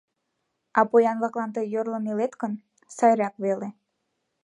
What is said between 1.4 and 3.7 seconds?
тый йорлын илет гын, сайрак веле.